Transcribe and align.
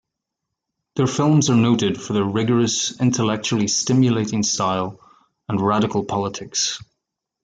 Their 0.95 1.05
films 1.05 1.51
are 1.51 1.55
noted 1.55 2.01
for 2.01 2.13
their 2.13 2.23
rigorous, 2.23 2.99
intellectually 2.99 3.67
stimulating 3.67 4.41
style 4.41 4.99
and 5.47 5.61
radical 5.61 6.03
politics. 6.03 6.79